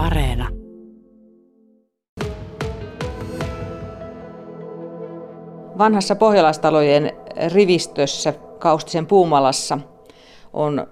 [0.00, 0.48] Areena.
[5.78, 7.12] Vanhassa pohjalaistalojen
[7.52, 9.78] rivistössä Kaustisen Puumalassa
[10.52, 10.86] on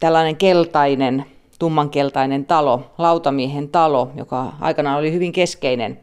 [0.00, 1.24] tällainen keltainen,
[1.58, 6.00] tummankeltainen talo, lautamiehen talo, joka aikanaan oli hyvin keskeinen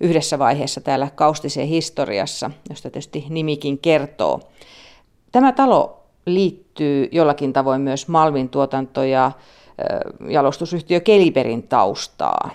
[0.00, 4.40] yhdessä vaiheessa täällä Kaustisen historiassa, josta tietysti nimikin kertoo.
[5.32, 9.32] Tämä talo liittyy jollakin tavoin myös Malmin tuotanto- ja
[10.28, 12.50] jalostusyhtiö Keliberin taustaa.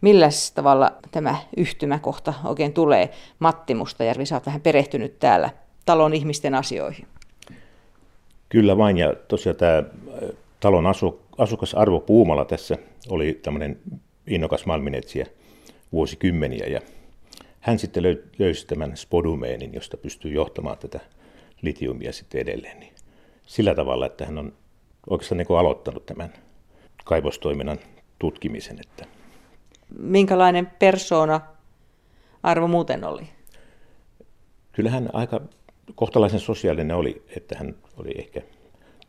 [0.00, 3.10] Millä tavalla tämä yhtymäkohta oikein tulee?
[3.38, 5.50] Matti Mustajärvi, sä oot vähän perehtynyt täällä
[5.86, 7.06] talon ihmisten asioihin.
[8.48, 9.82] Kyllä vain, ja tosiaan tämä
[10.60, 13.78] talon asu, asukas Arvo Puumala tässä oli tämmöinen
[14.26, 15.26] innokas malminetsiä
[15.92, 16.80] vuosikymmeniä, ja
[17.60, 18.02] hän sitten
[18.38, 21.00] löysi tämän spodumeenin, josta pystyy johtamaan tätä
[21.62, 22.80] litiumia sitten edelleen.
[22.80, 22.92] Niin
[23.46, 24.52] sillä tavalla, että hän on
[25.10, 26.32] oikeastaan niin aloittanut tämän
[27.04, 27.78] kaivostoiminnan
[28.18, 28.78] tutkimisen.
[28.80, 29.06] Että.
[29.98, 31.40] Minkälainen persoona
[32.42, 33.28] Arvo muuten oli?
[34.72, 35.40] Kyllähän aika
[35.94, 38.42] kohtalaisen sosiaalinen oli, että hän oli ehkä,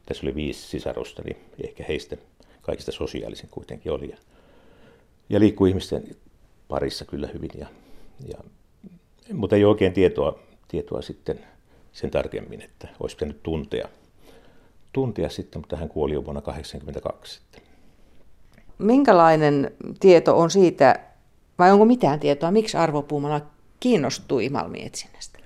[0.06, 2.18] tässä oli viisi sisarusta, niin ehkä heistä
[2.62, 4.10] kaikista sosiaalisin kuitenkin oli.
[4.10, 4.18] Ja,
[5.30, 6.04] ja liikkui ihmisten
[6.68, 7.68] parissa kyllä hyvin, ja,
[8.28, 8.38] ja,
[9.34, 11.40] mutta ei oikein tietoa, tietoa sitten
[11.92, 13.90] sen tarkemmin, että olisi pitänyt tuntea,
[14.94, 17.62] tuntia sitten, mutta hän kuoli jo vuonna 1982 sitten.
[18.78, 21.00] Minkälainen tieto on siitä,
[21.60, 23.42] vai onko mitään tietoa, miksi Arvo Puumala
[23.80, 25.40] kiinnostui malmietsinnästä?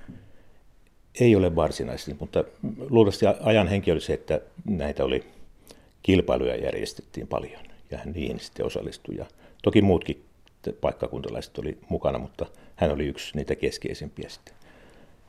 [1.20, 2.44] Ei ole varsinaisesti, mutta
[2.90, 5.24] luultavasti ajan henki oli se, että näitä oli
[6.04, 9.16] kilpailuja järjestettiin paljon ja hän niihin sitten osallistui.
[9.16, 9.26] Ja
[9.64, 10.26] toki muutkin
[10.82, 14.54] paikkakuntalaiset oli mukana, mutta hän oli yksi niitä keskeisimpiä sitten.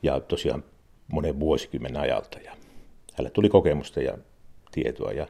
[0.02, 0.64] Ja tosiaan
[1.12, 2.38] monen vuosikymmenen ajalta.
[2.44, 2.56] Ja
[3.14, 4.18] hänellä tuli kokemusta ja
[4.72, 5.26] tietoa ja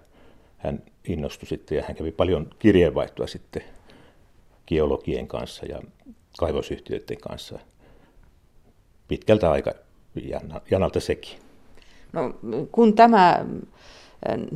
[0.59, 3.63] hän innostui sitten ja hän kävi paljon kirjeenvaihtoa sitten
[4.67, 5.83] geologien kanssa ja
[6.39, 7.59] kaivosyhtiöiden kanssa
[9.09, 9.73] pitkältä aika
[10.71, 11.39] janalta sekin.
[12.13, 12.35] No,
[12.73, 13.47] kun tämä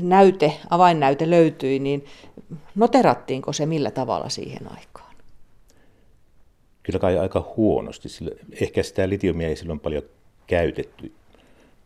[0.02, 2.04] näyte, avainnäyte löytyi, niin
[2.74, 5.14] noterattiinko se millä tavalla siihen aikaan?
[6.82, 8.08] Kyllä kai aika huonosti.
[8.08, 8.30] Sillä
[8.60, 10.02] ehkä sitä litiumia ei silloin paljon
[10.46, 11.12] käytetty.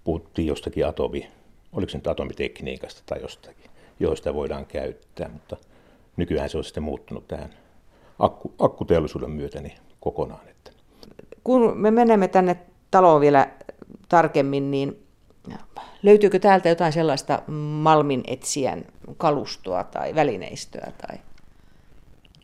[0.04, 1.28] Puhuttiin jostakin atomi,
[1.72, 3.70] oliko se nyt atomitekniikasta tai jostakin,
[4.00, 5.56] joista voidaan käyttää, mutta
[6.16, 7.50] nykyään se on sitten muuttunut tähän
[8.18, 10.48] akku, akkuteollisuuden myötä niin kokonaan.
[10.48, 10.70] Että.
[11.44, 12.56] Kun me menemme tänne
[12.90, 13.50] taloon vielä
[14.08, 15.06] tarkemmin, niin
[16.02, 17.42] löytyykö täältä jotain sellaista
[17.82, 18.84] Malmin etsijän
[19.16, 20.92] kalustoa tai välineistöä?
[21.06, 21.18] Tai?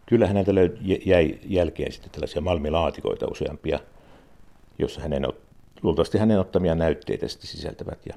[0.06, 3.78] Kyllä häneltä löy- jäi jälkeen sitten tällaisia malmilaatikoita useampia,
[4.78, 5.26] jossa hänen
[5.82, 7.98] luultavasti hänen ottamia näytteitä sitten sisältävät.
[8.06, 8.14] Ja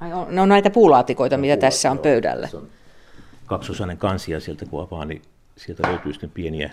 [0.00, 2.46] Ai on, ne on näitä puulaatikoita, mitä puula, tässä on joo, pöydällä.
[2.46, 2.68] Se on
[3.46, 5.22] kaksosainen kansia sieltä kun avaa, niin
[5.56, 6.70] sieltä löytyy sitten pieniä,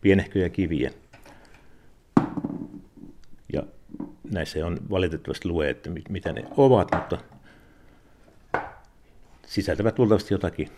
[0.00, 0.90] pienehköjä kiviä.
[3.52, 3.62] Ja
[4.30, 7.18] näissä on valitettavasti lue, että mitä ne ovat, mutta
[9.46, 10.68] sisältävät luultavasti jotakin,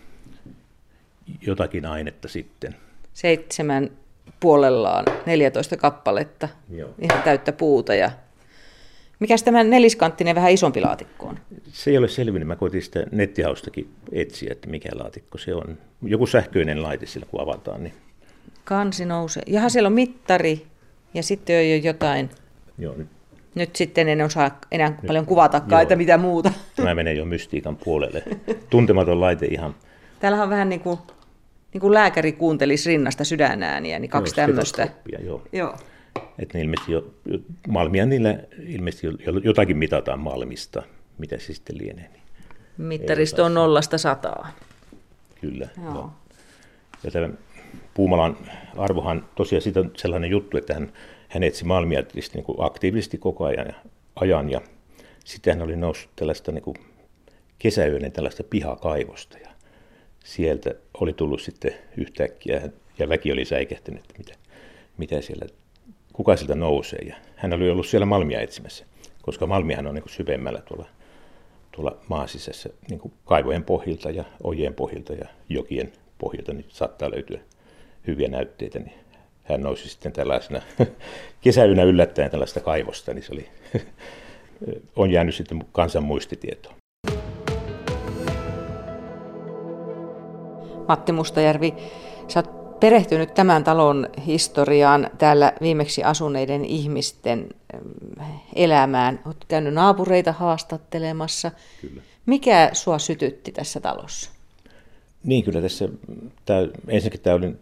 [1.46, 2.76] jotakin ainetta sitten.
[3.14, 3.90] Seitsemän
[4.40, 6.94] puolellaan 14 kappaletta, Joo.
[6.98, 8.10] ihan täyttä puuta ja
[9.20, 11.38] Mikäs tämä neliskanttinen vähän isompi laatikko on?
[11.72, 12.48] Se ei ole selvinnyt.
[12.48, 15.78] Mä koitin sitä nettihaustakin etsiä, että mikä laatikko se on.
[16.02, 17.82] Joku sähköinen laite sillä, kun avataan.
[17.82, 17.92] Niin...
[18.64, 19.42] Kansi nousee.
[19.46, 20.66] Jaha, siellä on mittari
[21.14, 22.30] ja sitten on jo jotain.
[22.78, 23.08] Joo, nyt.
[23.54, 26.52] Nyt sitten en osaa enää nyt, paljon kuvatakaan, että mitä muuta.
[26.82, 28.22] Mä menen jo mystiikan puolelle.
[28.70, 29.74] Tuntematon laite ihan.
[30.20, 30.98] Täällä on vähän niin kuin,
[31.72, 34.88] niin kuin lääkäri kuuntelisi rinnasta sydänääniä, niin kaksi tämmöistä.
[35.22, 35.42] Joo.
[35.52, 35.76] joo.
[36.38, 37.14] Että ne ilmeisesti jo,
[37.68, 39.06] Malmia niillä ilmeisesti
[39.44, 40.82] jotakin mitataan Malmista,
[41.18, 42.08] mitä se sitten lienee.
[42.08, 42.22] Niin
[42.76, 44.48] Mittaristo on nollasta sataa.
[45.40, 45.94] Kyllä, joo.
[45.94, 46.12] joo.
[47.04, 47.28] Ja tämä
[47.94, 48.36] Puumalan
[48.76, 50.92] arvohan tosiaan siitä on sellainen juttu, että hän,
[51.28, 52.02] hän etsi Malmia
[52.34, 53.74] niin kuin aktiivisesti koko ajan,
[54.16, 54.60] ajan ja
[55.24, 56.76] sitten hän oli noussut tällaista niin kuin
[57.58, 59.50] kesäyönen tällaista pihakaivosta ja
[60.24, 62.68] sieltä oli tullut sitten yhtäkkiä
[62.98, 64.34] ja väki oli säikähtänyt, että mitä,
[64.98, 65.46] mitä siellä
[66.20, 66.98] kuka sieltä nousee.
[66.98, 68.84] Ja hän oli ollut siellä Malmia etsimässä,
[69.22, 70.86] koska Malmihan on niin kuin syvemmällä tuolla,
[71.72, 77.10] tuolla maan sisässä niin kuin kaivojen pohjilta ja ojien pohjilta ja jokien pohjilta, niin saattaa
[77.10, 77.38] löytyä
[78.06, 78.78] hyviä näytteitä.
[78.78, 78.92] Niin
[79.44, 80.62] hän nousi sitten tällaisena
[81.44, 83.48] kesäynä yllättäen tällaista kaivosta, niin se oli,
[84.96, 86.74] on jäänyt sitten kansan muistitietoon.
[90.88, 91.74] Matti Mustajärvi,
[92.28, 97.48] sä oot perehtynyt tämän talon historiaan, täällä viimeksi asuneiden ihmisten
[98.54, 99.20] elämään.
[99.26, 101.50] Olet käynyt naapureita haastattelemassa.
[101.80, 102.02] Kyllä.
[102.26, 104.30] Mikä sua sytytti tässä talossa?
[105.24, 105.88] Niin, kyllä tässä,
[106.44, 107.56] tämä, ensinnäkin tämä oli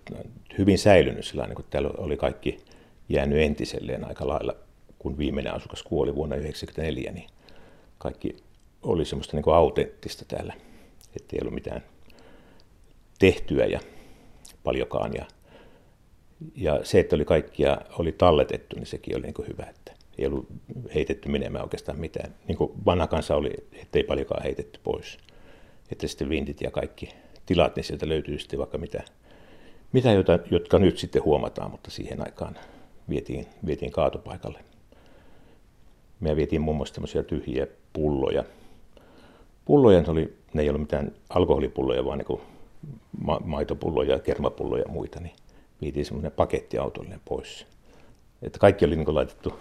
[0.59, 2.59] hyvin säilynyt sillä kun täällä oli kaikki
[3.09, 4.55] jäänyt entiselleen aika lailla,
[4.99, 7.31] kun viimeinen asukas kuoli vuonna 1994, niin
[7.99, 8.37] kaikki
[8.83, 10.55] oli semmoista niin kuin autenttista täällä,
[11.17, 11.83] ettei ollut mitään
[13.19, 13.81] tehtyä ja
[14.69, 15.15] paljonkaan.
[15.15, 15.27] Ja,
[16.55, 20.27] ja se, että oli kaikkia oli talletettu, niin sekin oli niin kuin hyvä, että ei
[20.27, 20.47] ollut
[20.95, 22.35] heitetty menemään oikeastaan mitään.
[22.49, 25.19] Niin kuin vanha kansa oli, ettei paljonkaan heitetty pois.
[25.93, 27.09] Että sitten vintit ja kaikki
[27.47, 29.03] tilat, niin sieltä löytyy sitten vaikka mitä,
[29.93, 32.59] mitä jota, jotka nyt sitten huomataan, mutta siihen aikaan
[33.09, 34.59] vietiin, vietiin kaatopaikalle.
[36.21, 38.45] Me vietiin muun muassa tämmöisiä tyhjiä pulloja.
[39.65, 42.41] Pulloja oli, ne ei ollut mitään alkoholipulloja, vaan niin
[43.21, 45.35] ma- maitopulloja, kermapulloja ja muita, niin
[45.81, 47.67] vietiin semmoinen paketti autollinen pois.
[48.43, 49.53] Että kaikki oli niin laitettu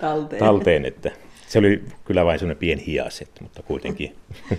[0.00, 0.40] talteen.
[0.44, 1.10] talteen, että
[1.48, 4.16] se oli kyllä vain semmoinen pieni hias, mutta kuitenkin.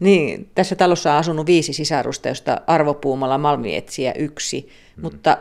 [0.00, 5.02] niin, tässä talossa on asunut viisi sisarusta, josta Arvo Puumala Malmietsiä yksi, mm.
[5.02, 5.38] mutta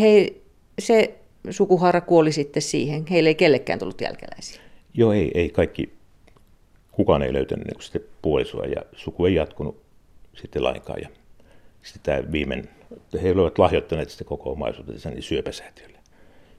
[0.00, 0.42] hei,
[0.78, 1.18] se
[1.50, 3.04] sukuhaara kuoli sitten siihen.
[3.10, 4.60] Heille ei kellekään tullut jälkeläisiä.
[4.94, 5.92] Joo, ei, ei kaikki,
[6.92, 9.83] kukaan ei löytänyt niin sitten puolisoa ja suku ei jatkunut
[10.34, 11.00] sitten lainkaan.
[11.02, 11.08] Ja
[11.82, 12.68] sitten tämä viimeinen,
[13.22, 15.98] he olivat lahjoittaneet sitten koko omaisuutensa niin syöpäsäätiölle.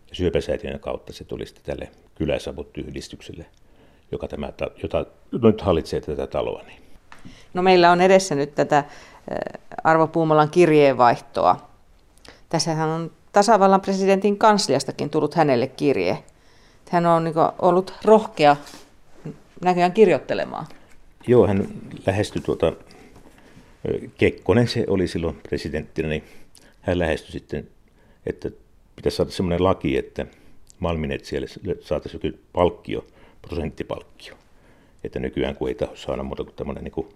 [0.10, 3.45] Ja syöpäsäätiön kautta se tuli sitten tälle kyläsavut-yhdistykselle,
[4.12, 5.06] joka tämä, jota
[5.44, 6.62] nyt hallitsee tätä taloa.
[6.68, 6.81] Niin.
[7.54, 8.83] No meillä on edessä nyt tätä
[9.83, 11.69] Arvo Puumalan kirjeenvaihtoa.
[12.50, 16.24] Tässähän on tasavallan presidentin kansliastakin tullut hänelle kirje.
[16.89, 18.56] Hän on niin ollut rohkea
[19.62, 20.66] näköjään kirjoittelemaan.
[21.27, 21.68] Joo, hän
[22.07, 22.74] lähestyi tuota,
[24.18, 26.24] Kekkonen se oli silloin presidenttinä, niin
[26.82, 27.68] hän lähestyi sitten,
[28.26, 28.52] että
[28.96, 30.26] pitäisi saada semmoinen laki, että
[30.80, 31.48] Malminetsijalle
[31.82, 33.06] saataisiin jokin palkkio,
[33.42, 34.36] prosenttipalkkio.
[35.04, 37.08] Että nykyään kun ei taho saada muuta kuin tämmöinen niin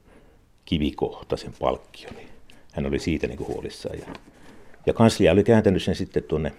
[0.66, 2.27] kivikohtaisen palkkio, niin
[2.74, 4.00] hän oli siitä niin kuin huolissaan.
[4.00, 4.06] Ja
[4.86, 6.54] ja kanslia oli kääntänyt sen sitten tuonne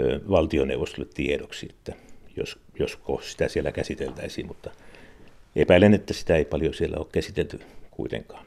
[0.00, 1.92] ö, valtioneuvostolle tiedoksi, että
[2.36, 4.70] jos, josko sitä siellä käsiteltäisiin, mutta
[5.56, 7.60] epäilen, että sitä ei paljon siellä ole käsitelty
[7.90, 8.46] kuitenkaan.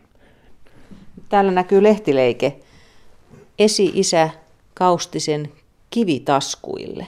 [1.30, 2.60] Täällä näkyy lehtileike.
[3.60, 4.30] Esi-isä
[4.74, 5.52] Kaustisen
[5.90, 7.08] kivitaskuille.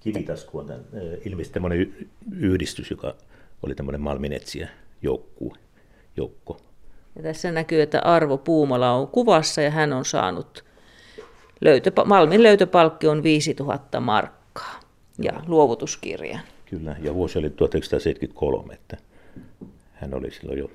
[0.00, 0.84] Kivitasku on tämän,
[1.24, 1.94] ilmeisesti tämmöinen
[2.32, 3.14] yhdistys, joka
[3.62, 4.68] oli tämmöinen malminetsiä
[5.02, 5.56] joukko.
[6.16, 6.60] joukko.
[7.16, 10.64] Ja tässä näkyy, että Arvo Puumala on kuvassa ja hän on saanut,
[11.60, 14.80] löytö, Malmin löytöpalkki on 5000 markkaa
[15.18, 16.40] ja luovutuskirjan.
[16.66, 18.96] Kyllä, ja vuosi oli 1973, että
[19.92, 20.70] hän oli silloin jo,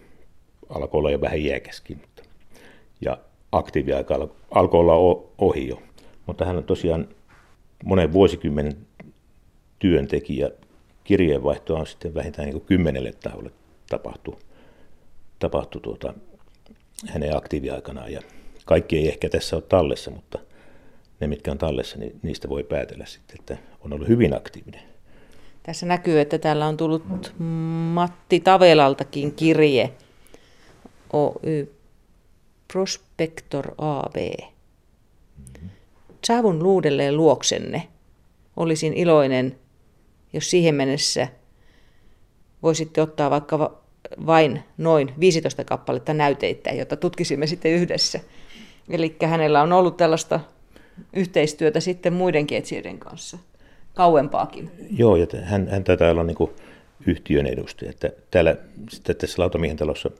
[0.69, 2.23] alkoi olla jo vähän jääkäskin, mutta,
[3.01, 3.17] ja
[3.51, 5.81] aktiiviaika alkoi olla ohi jo.
[6.25, 7.07] Mutta hän on tosiaan
[7.85, 8.77] monen vuosikymmenen
[9.79, 10.49] työntekijä.
[11.03, 13.51] Kirjeenvaihto on sitten vähintään niin kymmenelle taholle
[13.89, 14.39] tapahtuu
[15.39, 16.13] tapahtui tuota,
[17.07, 18.11] hänen aktiiviaikanaan.
[18.11, 18.21] Ja
[18.65, 20.39] kaikki ei ehkä tässä ole tallessa, mutta
[21.19, 24.81] ne, mitkä on tallessa, niin niistä voi päätellä sitten, että on ollut hyvin aktiivinen.
[25.63, 27.33] Tässä näkyy, että täällä on tullut
[27.93, 29.91] Matti Tavelaltakin kirje.
[31.13, 31.73] Oy
[32.73, 34.15] Prospector AB.
[36.23, 37.87] Saavun luudelleen luoksenne.
[38.57, 39.55] Olisin iloinen,
[40.33, 41.27] jos siihen mennessä
[42.63, 43.77] voisitte ottaa vaikka
[44.25, 48.19] vain noin 15 kappaletta näyteitä, jotta tutkisimme sitten yhdessä.
[48.89, 50.39] Eli hänellä on ollut tällaista
[51.13, 53.37] yhteistyötä sitten muidenkin etsijöiden kanssa,
[53.93, 54.71] kauempaakin.
[54.91, 56.49] Joo, ja hän, hän taitaa olla niin
[57.07, 57.89] yhtiön edustaja.
[57.89, 58.55] Että täällä
[59.17, 60.11] tässä lautamiehen talossa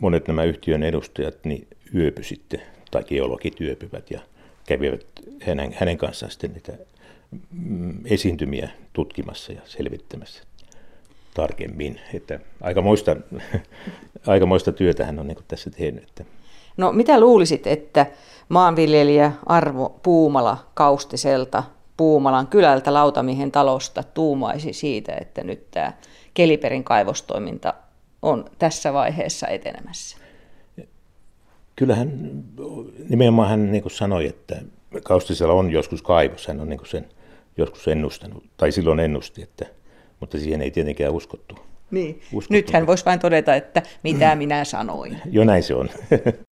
[0.00, 4.20] monet, nämä yhtiön edustajat niin yöpy sitten, tai geologit yöpyvät ja
[4.66, 5.06] kävivät
[5.42, 6.72] hänen, hänen kanssaan sitten niitä
[7.52, 10.42] mm, esiintymiä tutkimassa ja selvittämässä
[11.34, 12.00] tarkemmin.
[12.14, 13.16] Että aikamoista,
[14.26, 16.04] aikamoista työtä hän on niin tässä tehnyt.
[16.04, 16.24] Että.
[16.76, 18.06] No mitä luulisit, että
[18.48, 21.62] maanviljelijä Arvo Puumala Kaustiselta
[21.96, 25.92] Puumalan kylältä Lautamiehen talosta tuumaisi siitä, että nyt tämä
[26.34, 27.74] Keliperin kaivostoiminta
[28.22, 30.16] on tässä vaiheessa etenemässä?
[31.76, 32.42] Kyllähän
[33.08, 34.62] nimenomaan hän niin kuin sanoi, että
[35.04, 37.08] Kaustisella on joskus kaivos, hän on niin kuin sen
[37.56, 39.66] joskus ennustanut, tai silloin ennusti, että
[40.20, 41.58] mutta siihen ei tietenkään uskottu.
[41.90, 42.20] Niin.
[42.32, 42.54] uskottu.
[42.54, 45.18] Nyt hän voisi vain todeta, että mitä minä sanoin.
[45.30, 45.88] Jo näin se on.